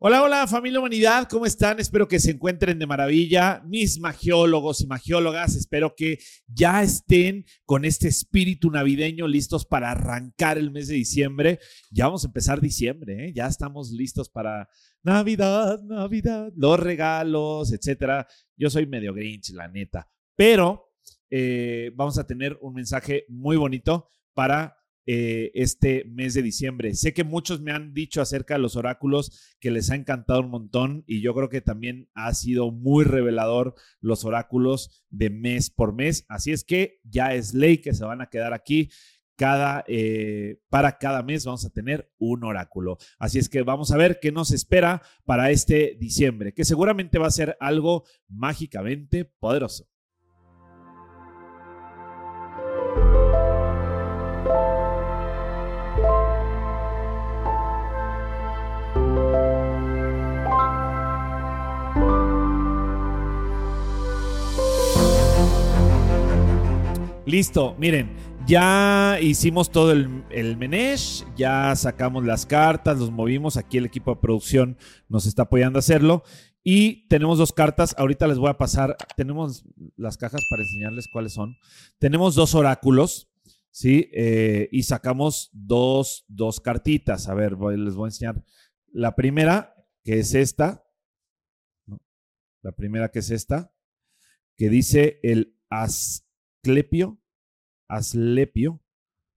Hola, 0.00 0.22
hola 0.22 0.46
familia 0.46 0.78
humanidad, 0.78 1.26
¿cómo 1.28 1.44
están? 1.44 1.80
Espero 1.80 2.06
que 2.06 2.20
se 2.20 2.30
encuentren 2.30 2.78
de 2.78 2.86
maravilla. 2.86 3.64
Mis 3.66 3.98
magiólogos 3.98 4.80
y 4.80 4.86
magiólogas, 4.86 5.56
espero 5.56 5.96
que 5.96 6.20
ya 6.46 6.84
estén 6.84 7.44
con 7.64 7.84
este 7.84 8.06
espíritu 8.06 8.70
navideño 8.70 9.26
listos 9.26 9.66
para 9.66 9.90
arrancar 9.90 10.56
el 10.56 10.70
mes 10.70 10.86
de 10.86 10.94
diciembre. 10.94 11.58
Ya 11.90 12.04
vamos 12.04 12.22
a 12.22 12.28
empezar 12.28 12.60
diciembre, 12.60 13.26
¿eh? 13.26 13.32
ya 13.34 13.48
estamos 13.48 13.90
listos 13.90 14.30
para 14.30 14.68
Navidad, 15.02 15.82
Navidad, 15.82 16.52
los 16.54 16.78
regalos, 16.78 17.72
etcétera. 17.72 18.28
Yo 18.56 18.70
soy 18.70 18.86
medio 18.86 19.12
grinch, 19.12 19.50
la 19.50 19.66
neta, 19.66 20.08
pero 20.36 20.92
eh, 21.28 21.90
vamos 21.96 22.18
a 22.18 22.24
tener 22.24 22.56
un 22.62 22.74
mensaje 22.74 23.24
muy 23.26 23.56
bonito 23.56 24.08
para 24.32 24.77
eh, 25.10 25.52
este 25.54 26.04
mes 26.04 26.34
de 26.34 26.42
diciembre. 26.42 26.94
Sé 26.94 27.14
que 27.14 27.24
muchos 27.24 27.62
me 27.62 27.72
han 27.72 27.94
dicho 27.94 28.20
acerca 28.20 28.52
de 28.52 28.60
los 28.60 28.76
oráculos 28.76 29.56
que 29.58 29.70
les 29.70 29.90
ha 29.90 29.94
encantado 29.94 30.40
un 30.40 30.50
montón 30.50 31.02
y 31.06 31.22
yo 31.22 31.34
creo 31.34 31.48
que 31.48 31.62
también 31.62 32.10
ha 32.12 32.34
sido 32.34 32.70
muy 32.72 33.06
revelador 33.06 33.74
los 34.02 34.26
oráculos 34.26 35.02
de 35.08 35.30
mes 35.30 35.70
por 35.70 35.94
mes. 35.94 36.26
Así 36.28 36.52
es 36.52 36.62
que 36.62 37.00
ya 37.04 37.32
es 37.32 37.54
ley 37.54 37.78
que 37.78 37.94
se 37.94 38.04
van 38.04 38.20
a 38.20 38.28
quedar 38.28 38.52
aquí. 38.52 38.90
Cada, 39.34 39.82
eh, 39.88 40.60
para 40.68 40.98
cada 40.98 41.22
mes 41.22 41.46
vamos 41.46 41.64
a 41.64 41.70
tener 41.70 42.12
un 42.18 42.44
oráculo. 42.44 42.98
Así 43.18 43.38
es 43.38 43.48
que 43.48 43.62
vamos 43.62 43.90
a 43.92 43.96
ver 43.96 44.18
qué 44.20 44.30
nos 44.30 44.50
espera 44.50 45.00
para 45.24 45.50
este 45.50 45.96
diciembre, 45.98 46.52
que 46.52 46.66
seguramente 46.66 47.18
va 47.18 47.28
a 47.28 47.30
ser 47.30 47.56
algo 47.60 48.04
mágicamente 48.28 49.24
poderoso. 49.24 49.88
Listo, 67.28 67.76
miren, 67.78 68.16
ya 68.46 69.18
hicimos 69.20 69.70
todo 69.70 69.92
el, 69.92 70.24
el 70.30 70.58
ya 71.36 71.76
sacamos 71.76 72.24
las 72.24 72.46
cartas, 72.46 72.98
los 72.98 73.10
movimos, 73.10 73.58
aquí 73.58 73.76
el 73.76 73.84
equipo 73.84 74.14
de 74.14 74.20
producción 74.22 74.78
nos 75.10 75.26
está 75.26 75.42
apoyando 75.42 75.78
a 75.78 75.80
hacerlo. 75.80 76.22
Y 76.64 77.06
tenemos 77.08 77.36
dos 77.36 77.52
cartas, 77.52 77.94
ahorita 77.98 78.26
les 78.28 78.38
voy 78.38 78.48
a 78.48 78.56
pasar, 78.56 78.96
tenemos 79.14 79.62
las 79.94 80.16
cajas 80.16 80.40
para 80.48 80.62
enseñarles 80.62 81.06
cuáles 81.12 81.34
son. 81.34 81.54
Tenemos 81.98 82.34
dos 82.34 82.54
oráculos, 82.54 83.30
¿sí? 83.70 84.08
Eh, 84.14 84.70
y 84.72 84.84
sacamos 84.84 85.50
dos, 85.52 86.24
dos 86.28 86.60
cartitas. 86.60 87.28
A 87.28 87.34
ver, 87.34 87.58
les 87.76 87.94
voy 87.94 88.06
a 88.06 88.08
enseñar. 88.08 88.42
La 88.90 89.14
primera, 89.14 89.74
que 90.02 90.18
es 90.18 90.32
esta, 90.32 90.82
la 92.62 92.72
primera 92.72 93.10
que 93.10 93.18
es 93.18 93.30
esta, 93.30 93.74
que 94.56 94.70
dice 94.70 95.20
el 95.22 95.58
as 95.68 96.24
Asclepio, 96.58 97.20
Aslepio, 97.88 98.82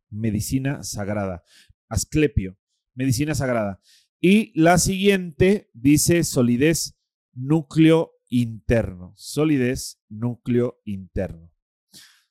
medicina 0.09 0.83
sagrada. 0.83 1.44
Asclepio, 1.88 2.58
medicina 2.95 3.36
sagrada. 3.36 3.80
Y 4.19 4.52
la 4.59 4.78
siguiente 4.80 5.69
dice 5.73 6.23
solidez, 6.23 6.97
núcleo 7.33 8.11
interno. 8.28 9.13
Solidez, 9.17 10.02
núcleo 10.09 10.81
interno. 10.83 11.52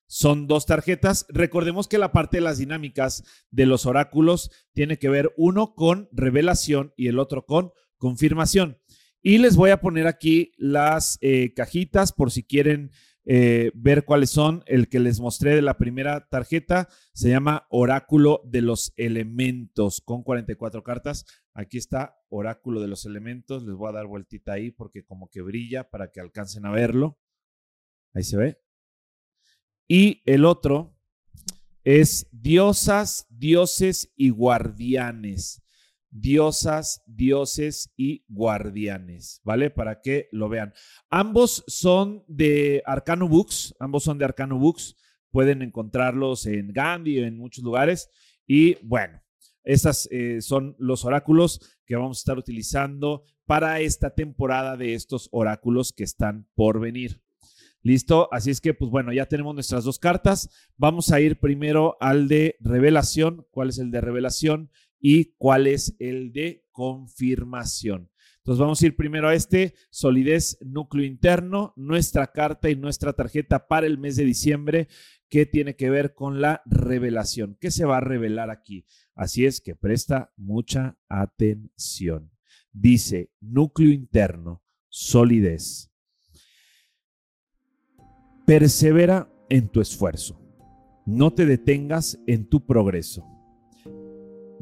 Son 0.07 0.49
dos 0.49 0.67
tarjetas. 0.67 1.25
Recordemos 1.29 1.87
que 1.87 1.99
la 1.99 2.11
parte 2.11 2.39
de 2.39 2.43
las 2.43 2.59
dinámicas 2.59 3.23
de 3.51 3.67
los 3.67 3.87
oráculos 3.87 4.51
tiene 4.73 4.99
que 4.99 5.09
ver 5.09 5.33
uno 5.37 5.75
con 5.75 6.09
revelación 6.11 6.93
y 6.97 7.07
el 7.07 7.21
otro 7.21 7.47
con 7.47 7.71
confirmación. 7.97 8.79
Y 9.23 9.39
les 9.39 9.55
voy 9.55 9.71
a 9.71 9.81
poner 9.81 10.09
aquí 10.09 10.53
las 10.57 11.17
eh, 11.21 11.53
cajitas 11.55 12.13
por 12.13 12.33
si 12.33 12.43
quieren 12.43 12.91
eh, 13.33 13.71
ver 13.77 14.05
cuáles 14.05 14.31
son. 14.31 14.65
El 14.67 14.89
que 14.89 14.99
les 14.99 15.21
mostré 15.21 15.55
de 15.55 15.63
la 15.63 15.79
primera 15.79 16.27
tarjeta 16.29 16.89
se 17.13 17.29
llama 17.29 17.69
Oráculo 17.71 18.43
de 18.45 18.61
los 18.61 18.93
Elementos 18.97 20.01
con 20.01 20.25
44 20.25 20.83
cartas. 20.83 21.25
Aquí 21.55 21.79
está 21.79 22.19
Oráculo 22.29 22.81
de 22.81 22.89
los 22.89 23.07
Elementos. 23.07 23.63
Les 23.63 23.77
voy 23.77 23.89
a 23.89 23.93
dar 23.93 24.09
vueltita 24.09 24.55
ahí 24.55 24.73
porque 24.73 25.05
como 25.05 25.31
que 25.31 25.43
brilla 25.43 25.89
para 25.91 26.11
que 26.11 26.19
alcancen 26.19 26.67
a 26.67 26.73
verlo. 26.73 27.21
Ahí 28.15 28.25
se 28.25 28.37
ve. 28.37 28.61
Y 29.87 30.23
el 30.27 30.45
otro 30.45 30.99
es 31.85 32.27
diosas, 32.33 33.29
dioses 33.31 34.13
y 34.17 34.31
guardianes 34.31 35.63
diosas, 36.11 37.03
dioses 37.07 37.93
y 37.97 38.25
guardianes, 38.29 39.41
¿vale? 39.45 39.71
Para 39.71 40.01
que 40.01 40.29
lo 40.33 40.49
vean. 40.49 40.73
Ambos 41.09 41.65
son 41.67 42.25
de 42.27 42.83
Arcano 42.85 43.29
Books, 43.29 43.75
ambos 43.79 44.05
son 44.05 44.19
de 44.19 44.25
Arcano 44.25 44.59
Books. 44.59 44.97
Pueden 45.31 45.63
encontrarlos 45.63 46.47
en 46.47 46.73
Gandhi 46.73 47.21
o 47.21 47.25
en 47.25 47.37
muchos 47.37 47.63
lugares. 47.63 48.11
Y 48.47 48.75
bueno, 48.85 49.23
estos 49.63 50.09
eh, 50.11 50.41
son 50.41 50.75
los 50.79 51.05
oráculos 51.05 51.61
que 51.87 51.97
vamos 51.97 52.19
a 52.19 52.21
estar 52.21 52.39
utilizando 52.39 53.25
para 53.47 53.81
esta 53.81 54.15
temporada 54.15 54.77
de 54.77 54.95
estos 54.95 55.29
oráculos 55.33 55.93
que 55.93 56.05
están 56.05 56.49
por 56.55 56.81
venir. 56.81 57.23
¿Listo? 57.83 58.29
Así 58.31 58.51
es 58.51 58.61
que, 58.61 58.75
pues 58.75 58.91
bueno, 58.91 59.13
ya 59.13 59.27
tenemos 59.27 59.55
nuestras 59.55 59.85
dos 59.85 59.99
cartas. 59.99 60.51
Vamos 60.77 61.13
a 61.13 61.21
ir 61.21 61.41
primero 61.41 61.97
al 62.01 62.29
de 62.29 62.57
revelación. 62.61 63.47
¿Cuál 63.51 63.71
es 63.71 63.79
el 63.79 63.91
de 63.91 64.03
revelación? 64.03 64.71
Y 65.01 65.35
cuál 65.37 65.67
es 65.67 65.97
el 65.99 66.33
de 66.33 66.65
confirmación. 66.71 68.11
Entonces 68.39 68.61
vamos 68.61 68.83
a 68.83 68.87
ir 68.87 68.97
primero 68.97 69.29
a 69.29 69.35
este, 69.35 69.75
solidez 69.91 70.59
núcleo 70.61 71.05
interno, 71.05 71.75
nuestra 71.77 72.33
carta 72.33 72.71
y 72.71 72.77
nuestra 72.77 73.13
tarjeta 73.13 73.69
para 73.69 73.87
el 73.87 73.99
mes 73.99 74.17
de 74.17 74.25
diciembre 74.25 74.89
que 75.29 75.47
tiene 75.47 75.77
que 75.77 75.91
ver 75.91 76.15
con 76.15 76.41
la 76.41 76.63
revelación. 76.67 77.57
¿Qué 77.61 77.71
se 77.71 77.85
va 77.85 77.99
a 77.99 78.01
revelar 78.01 78.51
aquí? 78.51 78.87
Así 79.15 79.45
es 79.45 79.61
que 79.61 79.77
presta 79.77 80.33
mucha 80.37 80.99
atención. 81.09 82.31
Dice 82.73 83.31
núcleo 83.41 83.93
interno, 83.93 84.63
solidez. 84.89 85.91
Persevera 88.47 89.31
en 89.49 89.69
tu 89.69 89.81
esfuerzo. 89.81 90.41
No 91.07 91.33
te 91.33 91.45
detengas 91.45 92.19
en 92.27 92.49
tu 92.49 92.67
progreso. 92.67 93.40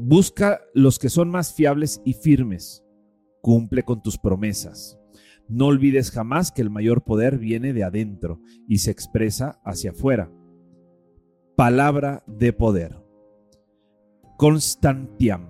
Busca 0.00 0.60
los 0.74 1.00
que 1.00 1.08
son 1.08 1.28
más 1.28 1.52
fiables 1.52 2.00
y 2.04 2.12
firmes. 2.12 2.84
Cumple 3.42 3.82
con 3.82 4.00
tus 4.00 4.16
promesas. 4.16 4.96
No 5.48 5.66
olvides 5.66 6.12
jamás 6.12 6.52
que 6.52 6.62
el 6.62 6.70
mayor 6.70 7.02
poder 7.02 7.36
viene 7.38 7.72
de 7.72 7.82
adentro 7.82 8.40
y 8.68 8.78
se 8.78 8.92
expresa 8.92 9.60
hacia 9.64 9.90
afuera. 9.90 10.30
Palabra 11.56 12.22
de 12.28 12.52
poder. 12.52 13.02
Constantiam, 14.36 15.48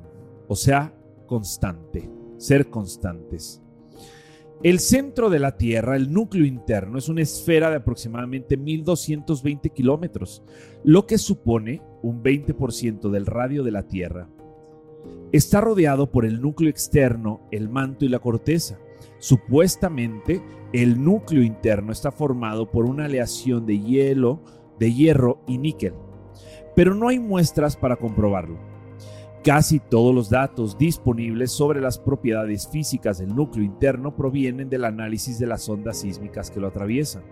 o 0.48 0.56
sea, 0.56 0.94
constante, 1.26 2.10
ser 2.38 2.70
constantes. 2.70 3.62
El 4.62 4.80
centro 4.80 5.28
de 5.28 5.40
la 5.40 5.58
Tierra, 5.58 5.94
el 5.94 6.10
núcleo 6.10 6.46
interno, 6.46 6.96
es 6.96 7.10
una 7.10 7.20
esfera 7.20 7.68
de 7.68 7.76
aproximadamente 7.76 8.56
1220 8.56 9.68
kilómetros, 9.70 10.42
lo 10.84 11.06
que 11.06 11.18
supone 11.18 11.82
un 12.02 12.22
20% 12.22 13.10
del 13.10 13.26
radio 13.26 13.62
de 13.62 13.72
la 13.72 13.86
Tierra. 13.86 14.30
Está 15.32 15.60
rodeado 15.60 16.10
por 16.10 16.24
el 16.24 16.40
núcleo 16.40 16.70
externo, 16.70 17.40
el 17.50 17.68
manto 17.68 18.04
y 18.04 18.08
la 18.08 18.18
corteza. 18.18 18.78
Supuestamente, 19.18 20.42
el 20.72 21.02
núcleo 21.02 21.42
interno 21.42 21.92
está 21.92 22.10
formado 22.10 22.70
por 22.70 22.84
una 22.84 23.06
aleación 23.06 23.66
de 23.66 23.78
hielo, 23.78 24.40
de 24.78 24.92
hierro 24.92 25.40
y 25.46 25.58
níquel, 25.58 25.94
pero 26.76 26.94
no 26.94 27.08
hay 27.08 27.18
muestras 27.18 27.76
para 27.76 27.96
comprobarlo. 27.96 28.58
Casi 29.44 29.80
todos 29.80 30.14
los 30.14 30.30
datos 30.30 30.76
disponibles 30.76 31.52
sobre 31.52 31.80
las 31.80 31.98
propiedades 31.98 32.68
físicas 32.68 33.18
del 33.18 33.34
núcleo 33.34 33.64
interno 33.64 34.14
provienen 34.14 34.68
del 34.68 34.84
análisis 34.84 35.38
de 35.38 35.46
las 35.46 35.68
ondas 35.68 36.00
sísmicas 36.00 36.50
que 36.50 36.60
lo 36.60 36.68
atraviesan. 36.68 37.22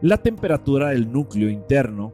La 0.00 0.18
temperatura 0.18 0.90
del 0.90 1.10
núcleo 1.10 1.48
interno 1.48 2.12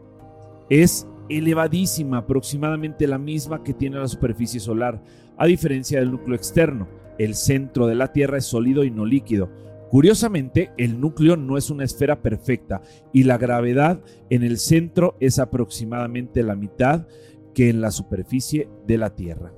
es 0.68 1.06
elevadísima, 1.30 2.18
aproximadamente 2.18 3.06
la 3.06 3.18
misma 3.18 3.62
que 3.62 3.72
tiene 3.72 3.98
la 3.98 4.08
superficie 4.08 4.60
solar, 4.60 5.02
a 5.36 5.46
diferencia 5.46 6.00
del 6.00 6.10
núcleo 6.10 6.36
externo. 6.36 6.88
El 7.18 7.34
centro 7.34 7.86
de 7.86 7.94
la 7.94 8.12
Tierra 8.12 8.38
es 8.38 8.46
sólido 8.46 8.84
y 8.84 8.90
no 8.90 9.04
líquido. 9.04 9.50
Curiosamente, 9.90 10.70
el 10.76 11.00
núcleo 11.00 11.36
no 11.36 11.56
es 11.56 11.70
una 11.70 11.84
esfera 11.84 12.22
perfecta 12.22 12.80
y 13.12 13.24
la 13.24 13.38
gravedad 13.38 14.00
en 14.30 14.42
el 14.42 14.58
centro 14.58 15.16
es 15.20 15.38
aproximadamente 15.38 16.42
la 16.42 16.54
mitad 16.54 17.06
que 17.54 17.70
en 17.70 17.80
la 17.80 17.90
superficie 17.90 18.68
de 18.86 18.98
la 18.98 19.10
Tierra. 19.16 19.52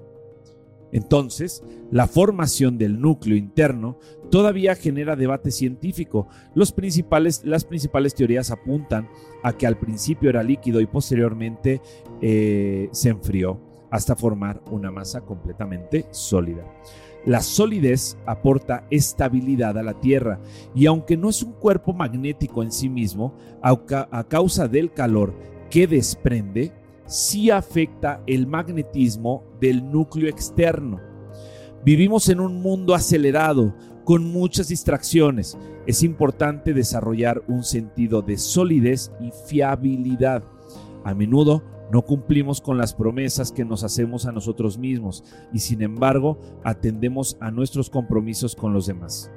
Entonces, 0.93 1.65
la 1.91 2.06
formación 2.06 2.79
del 2.79 3.00
núcleo 3.00 3.37
interno 3.37 3.99
todavía 4.31 4.75
genera 4.75 5.17
debate 5.17 5.50
científico. 5.50 6.29
las 6.55 6.73
principales 6.73 8.15
teorías 8.15 8.50
apuntan 8.50 9.09
a 9.43 9.55
que 9.55 9.67
al 9.67 9.79
principio 9.79 10.31
era 10.31 10.43
líquido 10.43 10.81
y 10.81 10.87
posteriormente 10.87 11.81
eh, 12.21 12.89
se 12.93 13.09
enfrió 13.09 13.61
hasta 13.91 14.17
formar 14.17 14.62
una 14.71 14.91
masa 14.91 15.23
completamente 15.23 16.06
sólida. 16.11 16.65
La 17.25 17.41
solidez 17.41 18.17
aporta 18.27 18.87
estabilidad 18.91 19.79
a 19.79 19.83
la 19.83 20.00
Tierra 20.00 20.41
y 20.75 20.87
aunque 20.87 21.17
no 21.17 21.29
es 21.29 21.43
un 21.43 21.53
cuerpo 21.53 21.93
magnético 21.93 22.62
en 22.62 22.73
sí 22.73 22.88
mismo, 22.88 23.35
a 23.62 24.25
causa 24.29 24.67
del 24.67 24.93
calor 24.93 25.35
que 25.71 25.87
desprende, 25.87 26.73
sí 27.12 27.50
afecta 27.50 28.23
el 28.26 28.47
magnetismo 28.47 29.44
del 29.61 29.91
núcleo 29.91 30.29
externo. 30.29 31.00
Vivimos 31.85 32.29
en 32.29 32.41
un 32.41 32.62
mundo 32.62 32.94
acelerado, 32.94 33.75
con 34.05 34.25
muchas 34.25 34.69
distracciones. 34.69 35.56
Es 35.87 36.03
importante 36.03 36.73
desarrollar 36.73 37.43
un 37.49 37.64
sentido 37.64 38.23
de 38.23 38.37
solidez 38.37 39.12
y 39.20 39.31
fiabilidad. 39.47 40.44
A 41.05 41.14
menudo 41.14 41.62
no 41.93 42.03
cumplimos 42.03 42.61
con 42.61 42.79
las 42.79 42.94
promesas 42.94 43.53
que 43.53 43.64
nos 43.64 43.85
hacemos 43.85 44.26
a 44.26 44.32
nosotros 44.32 44.79
mismos 44.79 45.25
y 45.53 45.59
sin 45.59 45.82
embargo 45.82 46.38
atendemos 46.64 47.37
a 47.41 47.50
nuestros 47.50 47.91
compromisos 47.91 48.56
con 48.56 48.73
los 48.73 48.87
demás. 48.87 49.31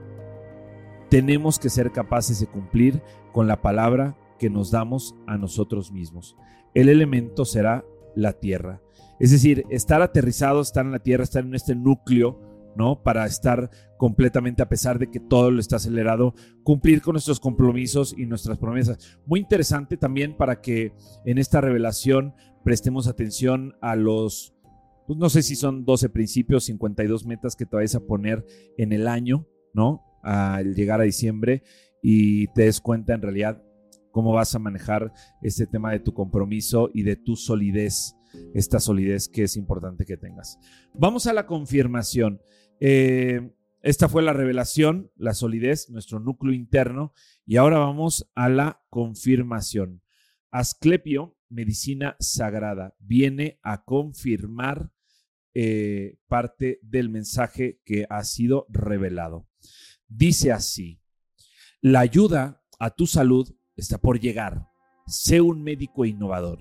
Tenemos 1.09 1.59
que 1.59 1.69
ser 1.69 1.91
capaces 1.91 2.39
de 2.39 2.47
cumplir 2.47 3.01
con 3.33 3.47
la 3.47 3.61
palabra 3.61 4.17
que 4.39 4.49
nos 4.49 4.71
damos 4.71 5.15
a 5.27 5.37
nosotros 5.37 5.91
mismos. 5.91 6.35
El 6.73 6.89
elemento 6.89 7.45
será 7.45 7.85
la 8.15 8.33
tierra. 8.33 8.81
Es 9.19 9.31
decir, 9.31 9.65
estar 9.69 10.01
aterrizado, 10.01 10.61
estar 10.61 10.85
en 10.85 10.91
la 10.91 10.99
tierra, 10.99 11.23
estar 11.23 11.43
en 11.43 11.55
este 11.55 11.75
núcleo, 11.75 12.41
¿no? 12.75 13.01
Para 13.01 13.25
estar 13.25 13.69
completamente, 13.97 14.61
a 14.61 14.69
pesar 14.69 14.99
de 14.99 15.09
que 15.09 15.19
todo 15.19 15.51
lo 15.51 15.59
está 15.59 15.77
acelerado, 15.77 16.33
cumplir 16.63 17.01
con 17.01 17.13
nuestros 17.13 17.39
compromisos 17.39 18.13
y 18.17 18.25
nuestras 18.25 18.57
promesas. 18.57 19.17
Muy 19.25 19.39
interesante 19.39 19.97
también 19.97 20.35
para 20.35 20.61
que 20.61 20.93
en 21.25 21.37
esta 21.37 21.61
revelación 21.61 22.33
prestemos 22.63 23.07
atención 23.07 23.75
a 23.81 23.95
los, 23.95 24.53
pues 25.07 25.17
no 25.17 25.29
sé 25.29 25.43
si 25.43 25.55
son 25.55 25.85
12 25.85 26.09
principios, 26.09 26.65
52 26.65 27.25
metas 27.25 27.55
que 27.55 27.65
te 27.65 27.77
vayas 27.77 27.95
a 27.95 28.05
poner 28.05 28.45
en 28.77 28.91
el 28.91 29.07
año, 29.07 29.47
¿no? 29.73 30.03
Al 30.23 30.75
llegar 30.75 30.99
a 30.99 31.05
diciembre 31.05 31.63
y 32.01 32.47
te 32.47 32.63
des 32.63 32.81
cuenta 32.81 33.13
en 33.13 33.21
realidad 33.21 33.63
cómo 34.15 34.31
vas 34.31 34.55
a 34.55 34.59
manejar 34.59 35.11
este 35.41 35.67
tema 35.67 35.91
de 35.91 35.99
tu 35.99 36.13
compromiso 36.13 36.89
y 36.93 37.03
de 37.03 37.17
tu 37.17 37.35
solidez, 37.35 38.15
esta 38.53 38.79
solidez 38.79 39.27
que 39.27 39.43
es 39.43 39.57
importante 39.57 40.05
que 40.05 40.15
tengas. 40.15 40.57
Vamos 40.93 41.27
a 41.27 41.33
la 41.33 41.45
confirmación. 41.45 42.39
Eh, 42.79 43.51
esta 43.81 44.07
fue 44.07 44.23
la 44.23 44.31
revelación, 44.31 45.11
la 45.17 45.33
solidez, 45.33 45.89
nuestro 45.89 46.21
núcleo 46.21 46.53
interno, 46.53 47.11
y 47.45 47.57
ahora 47.57 47.77
vamos 47.79 48.31
a 48.35 48.47
la 48.47 48.81
confirmación. 48.89 50.01
Asclepio, 50.49 51.35
medicina 51.49 52.15
sagrada, 52.21 52.95
viene 52.99 53.59
a 53.63 53.83
confirmar 53.83 54.91
eh, 55.53 56.19
parte 56.27 56.79
del 56.83 57.09
mensaje 57.09 57.81
que 57.83 58.05
ha 58.09 58.23
sido 58.23 58.65
revelado. 58.69 59.49
Dice 60.07 60.53
así, 60.53 61.01
la 61.81 61.99
ayuda 61.99 62.63
a 62.79 62.91
tu 62.91 63.07
salud 63.07 63.53
está 63.75 63.97
por 63.97 64.19
llegar. 64.19 64.69
Sé 65.05 65.41
un 65.41 65.63
médico 65.63 66.05
innovador. 66.05 66.59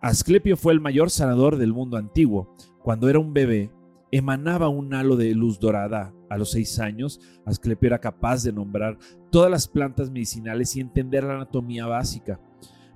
Asclepio 0.00 0.56
fue 0.56 0.72
el 0.72 0.80
mayor 0.80 1.10
sanador 1.10 1.56
del 1.56 1.72
mundo 1.72 1.96
antiguo. 1.96 2.54
Cuando 2.82 3.08
era 3.08 3.18
un 3.18 3.32
bebé, 3.32 3.72
emanaba 4.10 4.68
un 4.68 4.94
halo 4.94 5.16
de 5.16 5.34
luz 5.34 5.58
dorada. 5.58 6.12
A 6.28 6.36
los 6.36 6.52
seis 6.52 6.78
años, 6.78 7.20
Asclepio 7.44 7.88
era 7.88 7.98
capaz 7.98 8.42
de 8.42 8.52
nombrar 8.52 8.98
todas 9.30 9.50
las 9.50 9.66
plantas 9.66 10.10
medicinales 10.10 10.76
y 10.76 10.80
entender 10.80 11.24
la 11.24 11.34
anatomía 11.34 11.86
básica. 11.86 12.40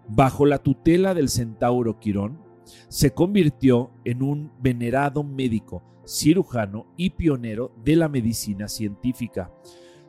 Bajo 0.09 0.47
la 0.47 0.59
tutela 0.59 1.15
del 1.15 1.29
centauro 1.29 1.99
Quirón, 1.99 2.39
se 2.89 3.13
convirtió 3.13 3.91
en 4.05 4.23
un 4.23 4.53
venerado 4.61 5.23
médico, 5.23 5.83
cirujano 6.07 6.87
y 6.97 7.11
pionero 7.11 7.73
de 7.85 7.97
la 7.97 8.09
medicina 8.09 8.69
científica. 8.69 9.53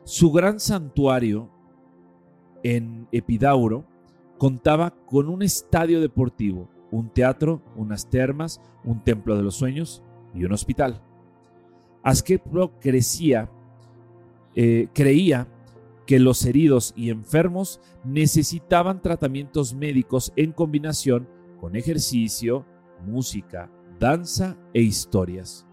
Su 0.04 0.32
gran 0.32 0.58
santuario 0.58 1.51
en 2.62 3.08
Epidauro 3.12 3.84
contaba 4.38 4.90
con 5.06 5.28
un 5.28 5.42
estadio 5.42 6.00
deportivo, 6.00 6.68
un 6.90 7.08
teatro, 7.10 7.62
unas 7.76 8.08
termas, 8.10 8.60
un 8.84 9.02
templo 9.02 9.36
de 9.36 9.42
los 9.42 9.54
sueños 9.54 10.02
y 10.34 10.44
un 10.44 10.52
hospital. 10.52 11.02
Asclepio 12.02 12.72
crecía, 12.80 13.50
eh, 14.54 14.88
creía 14.92 15.48
que 16.06 16.18
los 16.18 16.44
heridos 16.44 16.92
y 16.96 17.10
enfermos 17.10 17.80
necesitaban 18.04 19.00
tratamientos 19.00 19.74
médicos 19.74 20.32
en 20.36 20.52
combinación 20.52 21.28
con 21.60 21.76
ejercicio, 21.76 22.66
música, 23.06 23.70
danza 23.98 24.56
e 24.74 24.82
historias. 24.82 25.66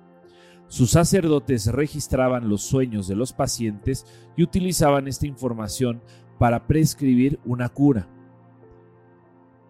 Sus 0.68 0.92
sacerdotes 0.92 1.65
registraban 1.65 2.47
los 2.47 2.62
sueños 2.62 3.07
de 3.07 3.15
los 3.15 3.33
pacientes 3.33 4.06
y 4.38 4.44
utilizaban 4.44 5.07
esta 5.07 5.25
información 5.25 6.03
para 6.39 6.65
prescribir 6.65 7.39
una 7.45 7.69
cura. 7.69 8.07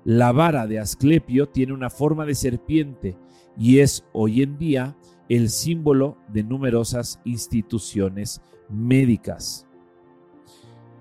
La 0.05 0.31
vara 0.31 0.65
de 0.65 0.79
Asclepio 0.79 1.49
tiene 1.49 1.73
una 1.73 1.89
forma 1.89 2.25
de 2.25 2.35
serpiente 2.35 3.17
y 3.57 3.79
es 3.79 4.05
hoy 4.13 4.41
en 4.41 4.57
día 4.57 4.95
el 5.27 5.49
símbolo 5.49 6.17
de 6.29 6.43
numerosas 6.43 7.19
instituciones 7.25 8.41
médicas. 8.69 9.67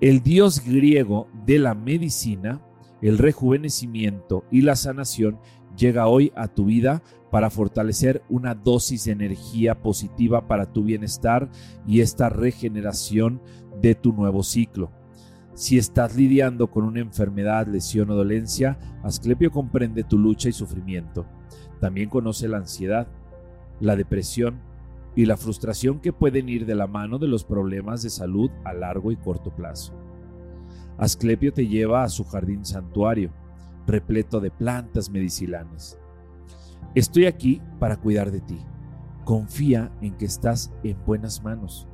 El 0.01 0.23
dios 0.23 0.65
griego 0.65 1.29
de 1.47 1.59
la 1.59 1.75
medicina, 1.75 2.61
el 3.01 3.19
rejuvenecimiento 3.19 4.45
y 4.51 4.63
la 4.63 4.75
sanación 4.75 5.39
llega 5.77 6.09
hoy 6.09 6.33
a 6.35 6.49
tu 6.49 6.67
vida 6.67 7.03
para 7.31 7.51
fortalecer 7.51 8.23
una 8.29 8.55
dosis 8.55 9.05
de 9.05 9.13
energía 9.13 9.81
positiva 9.81 10.49
para 10.49 10.73
tu 10.73 10.83
bienestar 10.83 11.51
y 11.87 12.01
esta 12.01 12.29
regeneración 12.29 13.41
de 13.81 13.95
tu 13.95 14.13
nuevo 14.13 14.43
ciclo. 14.43 14.91
Si 15.59 15.77
estás 15.77 16.15
lidiando 16.15 16.71
con 16.71 16.85
una 16.85 17.01
enfermedad, 17.01 17.67
lesión 17.67 18.11
o 18.11 18.15
dolencia, 18.15 18.79
Asclepio 19.03 19.51
comprende 19.51 20.05
tu 20.05 20.17
lucha 20.17 20.49
y 20.49 20.53
sufrimiento. 20.53 21.27
También 21.81 22.09
conoce 22.09 22.47
la 22.47 22.59
ansiedad, 22.59 23.09
la 23.81 23.97
depresión 23.97 24.61
y 25.17 25.27
la 25.27 25.37
frustración 25.37 25.99
que 25.99 26.13
pueden 26.13 26.49
ir 26.49 26.65
de 26.65 26.77
la 26.77 26.87
mano 26.87 27.19
de 27.19 27.27
los 27.27 27.43
problemas 27.43 28.05
de 28.05 28.11
salud 28.11 28.53
a 28.65 28.73
largo 28.73 29.11
y 29.11 29.17
corto 29.17 29.51
plazo. 29.51 29.95
Asclepio 30.97 31.53
te 31.53 31.67
lleva 31.67 32.05
a 32.05 32.09
su 32.09 32.23
jardín 32.23 32.65
santuario, 32.65 33.33
repleto 33.85 34.39
de 34.39 34.53
plantas 34.53 35.11
medicinales. 35.11 35.99
Estoy 36.95 37.27
aquí 37.27 37.61
para 37.81 37.97
cuidar 37.97 38.31
de 38.31 38.43
ti. 38.43 38.61
Confía 39.25 39.91
en 40.03 40.17
que 40.19 40.27
estás 40.27 40.73
en 40.85 41.05
buenas 41.05 41.43
manos. 41.43 41.89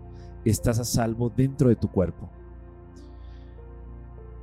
Estás 0.45 0.79
a 0.81 0.85
salvo 0.85 1.33
dentro 1.35 1.71
de 1.71 1.77
tu 1.77 1.89
cuerpo. 1.89 2.31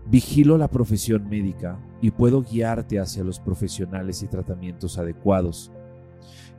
Vigilo 0.08 0.58
la 0.58 0.67
profesión 0.67 1.29
médica 1.29 1.79
y 2.01 2.12
puedo 2.12 2.41
guiarte 2.41 3.00
hacia 3.00 3.24
los 3.24 3.39
profesionales 3.39 4.24
y 4.24 4.27
tratamientos 4.27 4.98
adecuados. 4.98 5.72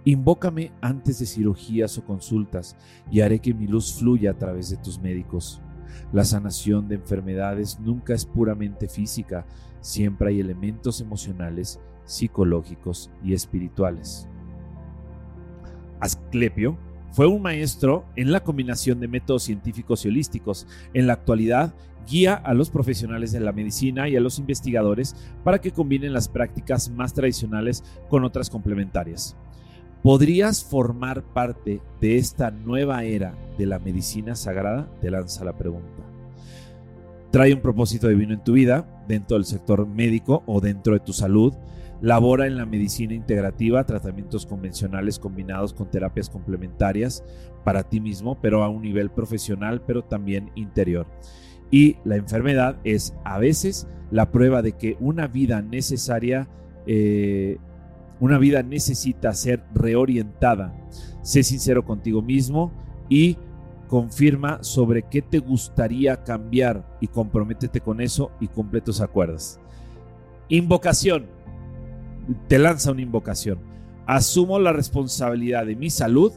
Invócame 0.04 0.72
antes 0.80 1.18
de 1.18 1.26
cirugías 1.26 1.98
o 1.98 2.04
consultas 2.04 2.76
y 3.10 3.20
haré 3.20 3.40
que 3.40 3.54
mi 3.54 3.66
luz 3.66 3.94
fluya 3.94 4.32
a 4.32 4.38
través 4.38 4.70
de 4.70 4.76
tus 4.76 5.00
médicos. 5.00 5.60
La 6.12 6.24
sanación 6.24 6.88
de 6.88 6.96
enfermedades 6.96 7.78
nunca 7.80 8.14
es 8.14 8.24
puramente 8.24 8.88
física, 8.88 9.46
siempre 9.80 10.30
hay 10.30 10.40
elementos 10.40 11.00
emocionales, 11.00 11.80
psicológicos 12.04 13.10
y 13.22 13.32
espirituales. 13.32 14.28
Asclepio 16.00 16.76
fue 17.12 17.26
un 17.26 17.42
maestro 17.42 18.04
en 18.16 18.32
la 18.32 18.40
combinación 18.40 18.98
de 18.98 19.08
métodos 19.08 19.44
científicos 19.44 20.04
y 20.04 20.08
holísticos. 20.08 20.66
En 20.94 21.06
la 21.06 21.12
actualidad, 21.12 21.74
guía 22.08 22.34
a 22.34 22.54
los 22.54 22.70
profesionales 22.70 23.32
de 23.32 23.40
la 23.40 23.52
medicina 23.52 24.08
y 24.08 24.16
a 24.16 24.20
los 24.20 24.38
investigadores 24.38 25.14
para 25.44 25.60
que 25.60 25.72
combinen 25.72 26.12
las 26.12 26.28
prácticas 26.28 26.90
más 26.90 27.12
tradicionales 27.12 27.84
con 28.08 28.24
otras 28.24 28.50
complementarias. 28.50 29.36
¿Podrías 30.02 30.64
formar 30.64 31.22
parte 31.22 31.80
de 32.00 32.16
esta 32.16 32.50
nueva 32.50 33.04
era 33.04 33.36
de 33.56 33.66
la 33.66 33.78
medicina 33.78 34.34
sagrada? 34.34 34.88
Te 35.00 35.10
lanza 35.10 35.44
la 35.44 35.56
pregunta. 35.56 36.02
Trae 37.30 37.54
un 37.54 37.60
propósito 37.60 38.08
divino 38.08 38.34
en 38.34 38.42
tu 38.42 38.54
vida, 38.54 39.04
dentro 39.06 39.36
del 39.36 39.44
sector 39.44 39.86
médico 39.86 40.42
o 40.46 40.60
dentro 40.60 40.94
de 40.94 41.00
tu 41.00 41.12
salud 41.12 41.54
Labora 42.02 42.48
en 42.48 42.56
la 42.56 42.66
medicina 42.66 43.14
integrativa, 43.14 43.84
tratamientos 43.84 44.44
convencionales 44.44 45.20
combinados 45.20 45.72
con 45.72 45.88
terapias 45.88 46.28
complementarias 46.28 47.22
para 47.64 47.84
ti 47.84 48.00
mismo, 48.00 48.40
pero 48.40 48.64
a 48.64 48.68
un 48.68 48.82
nivel 48.82 49.08
profesional, 49.08 49.80
pero 49.86 50.02
también 50.02 50.50
interior. 50.56 51.06
Y 51.70 51.98
la 52.04 52.16
enfermedad 52.16 52.76
es 52.82 53.14
a 53.24 53.38
veces 53.38 53.86
la 54.10 54.32
prueba 54.32 54.62
de 54.62 54.72
que 54.72 54.96
una 54.98 55.28
vida 55.28 55.62
necesaria, 55.62 56.48
eh, 56.88 57.58
una 58.18 58.36
vida 58.36 58.64
necesita 58.64 59.32
ser 59.32 59.62
reorientada. 59.72 60.74
Sé 61.22 61.44
sincero 61.44 61.84
contigo 61.84 62.20
mismo 62.20 62.72
y 63.08 63.38
confirma 63.86 64.58
sobre 64.64 65.04
qué 65.04 65.22
te 65.22 65.38
gustaría 65.38 66.24
cambiar 66.24 66.96
y 67.00 67.06
comprométete 67.06 67.80
con 67.80 68.00
eso 68.00 68.32
y 68.40 68.48
cumple 68.48 68.80
tus 68.80 69.00
acuerdos. 69.00 69.60
Invocación 70.48 71.41
te 72.48 72.58
lanza 72.58 72.92
una 72.92 73.02
invocación. 73.02 73.58
Asumo 74.06 74.58
la 74.58 74.72
responsabilidad 74.72 75.66
de 75.66 75.76
mi 75.76 75.90
salud 75.90 76.32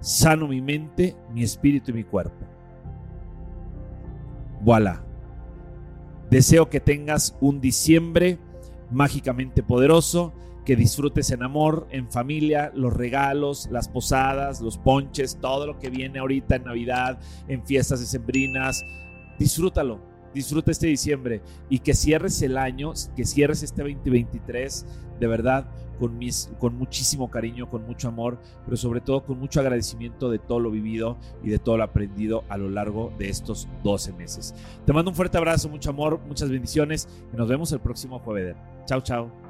sano 0.00 0.48
mi 0.48 0.60
mente, 0.60 1.16
mi 1.32 1.42
espíritu 1.42 1.90
y 1.90 1.94
mi 1.94 2.04
cuerpo. 2.04 2.46
Voilà. 4.62 5.04
Deseo 6.30 6.68
que 6.70 6.80
tengas 6.80 7.36
un 7.40 7.60
diciembre 7.60 8.38
mágicamente 8.90 9.62
poderoso, 9.62 10.32
que 10.64 10.76
disfrutes 10.76 11.30
en 11.30 11.42
amor, 11.42 11.88
en 11.90 12.10
familia, 12.10 12.70
los 12.74 12.92
regalos, 12.92 13.68
las 13.70 13.88
posadas, 13.88 14.60
los 14.60 14.78
ponches, 14.78 15.38
todo 15.40 15.66
lo 15.66 15.78
que 15.78 15.90
viene 15.90 16.18
ahorita 16.18 16.56
en 16.56 16.64
Navidad, 16.64 17.18
en 17.48 17.64
fiestas 17.64 18.00
decembrinas. 18.00 18.82
Disfrútalo, 19.38 20.00
disfruta 20.34 20.70
este 20.70 20.86
diciembre 20.86 21.42
y 21.68 21.80
que 21.80 21.94
cierres 21.94 22.40
el 22.42 22.56
año, 22.56 22.92
que 23.16 23.24
cierres 23.24 23.62
este 23.62 23.82
2023 23.82 24.86
de 25.20 25.26
verdad 25.26 25.70
con, 26.00 26.18
mis, 26.18 26.50
con 26.58 26.76
muchísimo 26.76 27.30
cariño, 27.30 27.68
con 27.68 27.86
mucho 27.86 28.08
amor, 28.08 28.38
pero 28.64 28.76
sobre 28.76 29.02
todo 29.02 29.22
con 29.22 29.38
mucho 29.38 29.60
agradecimiento 29.60 30.30
de 30.30 30.38
todo 30.38 30.58
lo 30.58 30.70
vivido 30.70 31.18
y 31.44 31.50
de 31.50 31.58
todo 31.58 31.76
lo 31.76 31.84
aprendido 31.84 32.42
a 32.48 32.56
lo 32.56 32.70
largo 32.70 33.12
de 33.18 33.28
estos 33.28 33.68
12 33.84 34.14
meses. 34.14 34.54
Te 34.86 34.92
mando 34.92 35.10
un 35.10 35.14
fuerte 35.14 35.36
abrazo, 35.36 35.68
mucho 35.68 35.90
amor, 35.90 36.18
muchas 36.26 36.48
bendiciones 36.48 37.06
y 37.32 37.36
nos 37.36 37.48
vemos 37.48 37.70
el 37.72 37.80
próximo 37.80 38.18
jueves. 38.18 38.56
Chao, 38.86 39.02
chao. 39.02 39.49